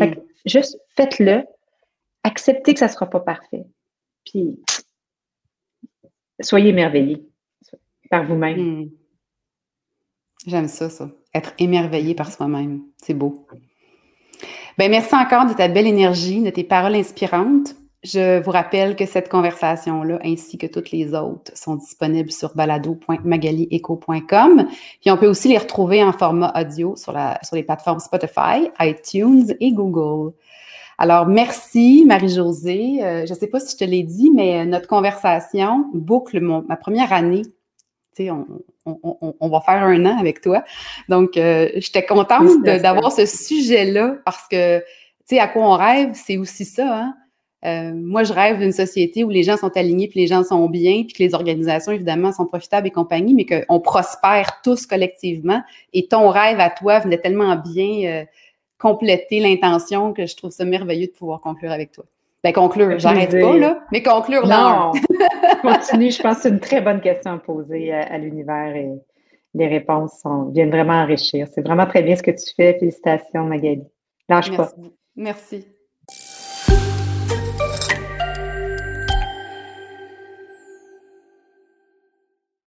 [0.00, 0.24] Fait que, hmm.
[0.46, 1.44] juste faites-le,
[2.22, 3.64] acceptez que ça ne sera pas parfait.
[4.24, 4.58] Puis
[6.40, 7.26] soyez émerveillés
[8.10, 8.58] par vous-même.
[8.58, 8.90] Hmm.
[10.46, 11.10] J'aime ça, ça.
[11.34, 12.82] Être émerveillé par soi-même.
[12.96, 13.46] C'est beau.
[14.78, 17.76] Ben, merci encore de ta belle énergie, de tes paroles inspirantes.
[18.02, 24.66] Je vous rappelle que cette conversation-là, ainsi que toutes les autres, sont disponibles sur balado.magalieco.com.
[25.02, 28.70] Puis on peut aussi les retrouver en format audio sur, la, sur les plateformes Spotify,
[28.80, 30.32] iTunes et Google.
[30.96, 33.04] Alors, merci Marie-Josée.
[33.04, 36.76] Euh, je ne sais pas si je te l'ai dit, mais notre conversation boucle ma
[36.76, 37.42] première année.
[38.16, 38.46] Tu sais, on,
[38.86, 40.64] on, on, va faire un an avec toi.
[41.10, 44.84] Donc, euh, j'étais contente d'avoir ce sujet-là parce que, tu
[45.26, 47.14] sais, à quoi on rêve, c'est aussi ça, hein?
[47.66, 50.68] Euh, moi, je rêve d'une société où les gens sont alignés, puis les gens sont
[50.68, 55.62] bien, puis que les organisations, évidemment, sont profitables et compagnie, mais qu'on prospère tous collectivement.
[55.92, 58.24] Et ton rêve à toi venait tellement bien euh,
[58.78, 62.04] compléter l'intention que je trouve ça merveilleux de pouvoir conclure avec toi.
[62.42, 64.92] Ben, conclure, j'arrête pas, là, mais conclure, non.
[65.62, 68.88] continue, je pense que c'est une très bonne question à poser à, l'univers et
[69.52, 71.46] les réponses viennent vraiment enrichir.
[71.54, 72.78] C'est vraiment très bien ce que tu fais.
[72.78, 73.82] Félicitations, Magali.
[74.28, 74.56] Lâche Merci.
[74.56, 74.70] pas.
[75.16, 75.79] Merci.